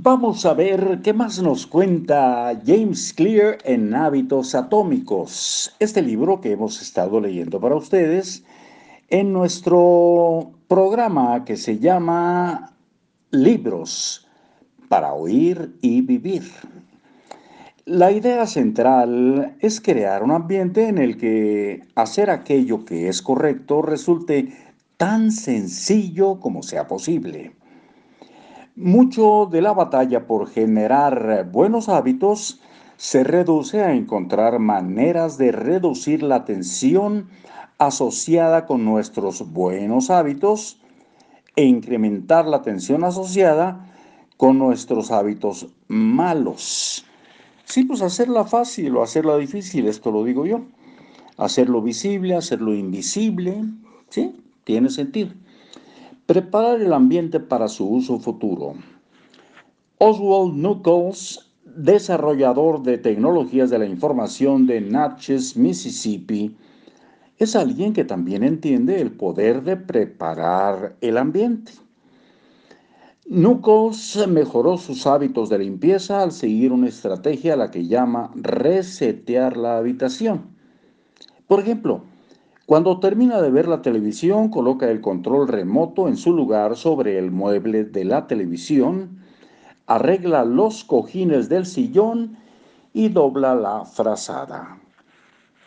[0.00, 6.52] Vamos a ver qué más nos cuenta James Clear en Hábitos Atómicos, este libro que
[6.52, 8.44] hemos estado leyendo para ustedes
[9.08, 12.76] en nuestro programa que se llama
[13.32, 14.28] Libros
[14.88, 16.44] para oír y vivir.
[17.84, 23.82] La idea central es crear un ambiente en el que hacer aquello que es correcto
[23.82, 24.56] resulte
[24.96, 27.57] tan sencillo como sea posible.
[28.80, 32.60] Mucho de la batalla por generar buenos hábitos
[32.96, 37.28] se reduce a encontrar maneras de reducir la tensión
[37.78, 40.80] asociada con nuestros buenos hábitos
[41.56, 43.84] e incrementar la tensión asociada
[44.36, 47.04] con nuestros hábitos malos.
[47.64, 50.60] Sí, pues hacerla fácil o hacerla difícil, esto lo digo yo.
[51.36, 53.60] Hacerlo visible, hacerlo invisible,
[54.08, 54.36] ¿sí?
[54.62, 55.32] Tiene sentido.
[56.28, 58.74] Preparar el ambiente para su uso futuro.
[59.96, 66.54] Oswald Nuckols, desarrollador de tecnologías de la información de Natchez, Mississippi,
[67.38, 71.72] es alguien que también entiende el poder de preparar el ambiente.
[73.26, 79.56] Nucos mejoró sus hábitos de limpieza al seguir una estrategia a la que llama resetear
[79.56, 80.42] la habitación.
[81.46, 82.02] Por ejemplo,
[82.68, 87.30] cuando termina de ver la televisión, coloca el control remoto en su lugar sobre el
[87.30, 89.22] mueble de la televisión,
[89.86, 92.36] arregla los cojines del sillón
[92.92, 94.78] y dobla la frazada.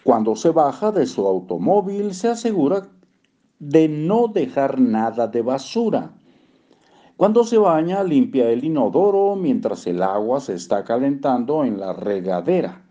[0.03, 2.87] Cuando se baja de su automóvil, se asegura
[3.57, 6.11] de no dejar nada de basura
[7.21, 12.81] cuando se baña, limpia el inodoro mientras el agua se está calentando en la regadera.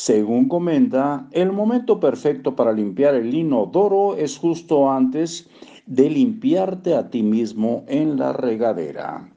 [0.00, 5.48] Según comenta, el momento perfecto para limpiar el inodoro es justo antes
[5.86, 9.28] de limpiarte a ti mismo en la regadera.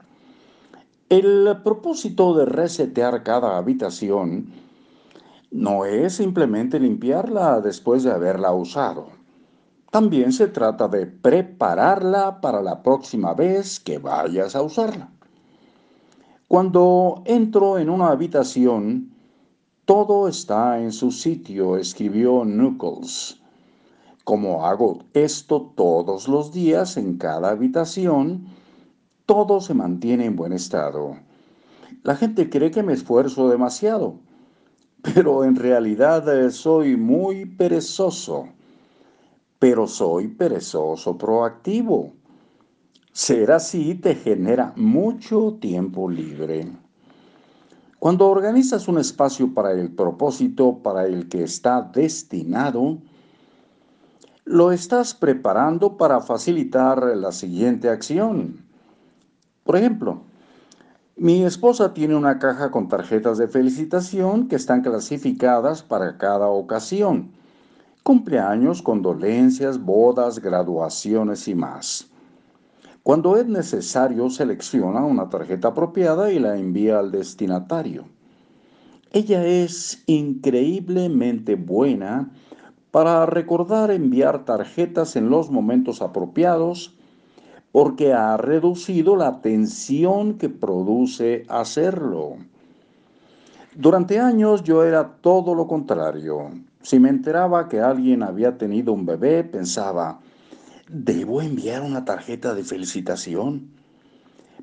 [1.08, 4.52] El propósito de resetear cada habitación
[5.50, 9.08] no es simplemente limpiarla después de haberla usado.
[9.90, 15.10] También se trata de prepararla para la próxima vez que vayas a usarla.
[16.46, 19.11] Cuando entro en una habitación,
[19.84, 23.40] todo está en su sitio, escribió Knuckles.
[24.24, 28.46] Como hago esto todos los días en cada habitación,
[29.26, 31.16] todo se mantiene en buen estado.
[32.02, 34.14] La gente cree que me esfuerzo demasiado,
[35.02, 38.48] pero en realidad eh, soy muy perezoso
[39.62, 42.14] pero soy perezoso proactivo.
[43.12, 46.66] Ser así te genera mucho tiempo libre.
[48.02, 52.98] Cuando organizas un espacio para el propósito para el que está destinado,
[54.44, 58.64] lo estás preparando para facilitar la siguiente acción.
[59.62, 60.22] Por ejemplo,
[61.14, 67.30] mi esposa tiene una caja con tarjetas de felicitación que están clasificadas para cada ocasión
[68.02, 72.11] cumpleaños, condolencias, bodas, graduaciones y más.
[73.02, 78.04] Cuando es necesario, selecciona una tarjeta apropiada y la envía al destinatario.
[79.10, 82.30] Ella es increíblemente buena
[82.92, 86.96] para recordar enviar tarjetas en los momentos apropiados
[87.72, 92.36] porque ha reducido la tensión que produce hacerlo.
[93.74, 96.50] Durante años yo era todo lo contrario.
[96.82, 100.20] Si me enteraba que alguien había tenido un bebé, pensaba,
[100.92, 103.70] ¿debo enviar una tarjeta de felicitación?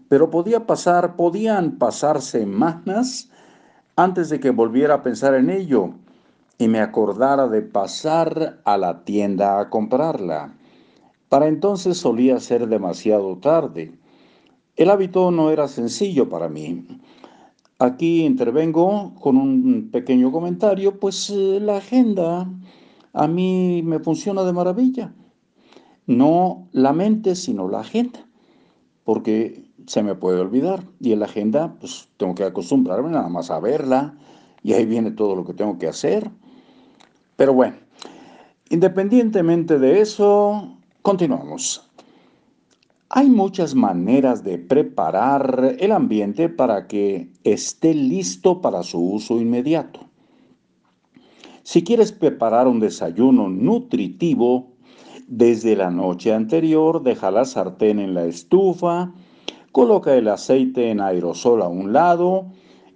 [0.08, 3.30] Pero podía pasar, podían pasar semanas
[3.96, 5.96] antes de que volviera a pensar en ello
[6.60, 10.54] y me acordara de pasar a la tienda a comprarla.
[11.30, 13.98] Para entonces solía ser demasiado tarde.
[14.76, 16.86] El hábito no era sencillo para mí.
[17.80, 22.48] Aquí intervengo con un pequeño comentario, pues eh, la agenda
[23.14, 25.14] a mí me funciona de maravilla.
[26.09, 28.25] No la mente, sino la agenda,
[29.03, 33.51] porque se me puede olvidar y en la agenda pues tengo que acostumbrarme nada más
[33.51, 34.18] a verla
[34.63, 36.31] y ahí viene todo lo que tengo que hacer.
[37.36, 37.75] Pero bueno,
[38.72, 41.88] independientemente de eso, continuamos.
[43.10, 50.00] Hay muchas maneras de preparar el ambiente para que esté listo para su uso inmediato.
[51.62, 54.79] Si quieres preparar un desayuno nutritivo,
[55.30, 59.14] desde la noche anterior deja la sartén en la estufa,
[59.72, 62.48] coloca el aceite en aerosol a un lado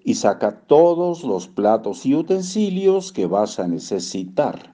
[0.03, 4.74] y saca todos los platos y utensilios que vas a necesitar.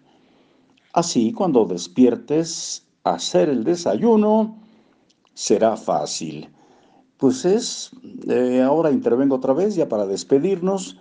[0.93, 4.57] Así, cuando despiertes a hacer el desayuno,
[5.33, 6.49] será fácil.
[7.17, 7.91] pues es,
[8.29, 10.97] eh, ahora intervengo otra vez ya para despedirnos,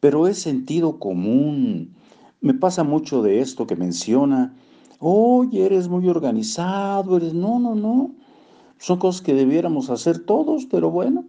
[0.00, 1.94] pero es sentido común.
[2.40, 4.56] Me pasa mucho de esto que menciona,
[5.06, 8.14] oye, eres muy organizado, eres, no, no, no,
[8.78, 11.26] son cosas que debiéramos hacer todos, pero bueno.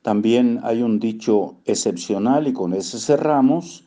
[0.00, 3.84] También hay un dicho excepcional y con ese cerramos,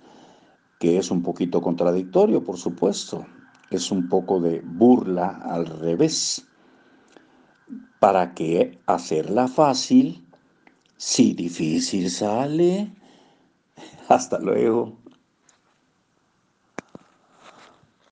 [0.79, 3.25] que es un poquito contradictorio, por supuesto.
[3.71, 6.47] Es un poco de burla al revés.
[8.00, 10.24] ¿Para qué hacerla fácil
[10.97, 12.91] si difícil sale?
[14.07, 14.97] Hasta luego.